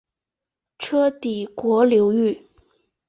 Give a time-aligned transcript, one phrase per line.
[0.79, 2.49] 车底国流域。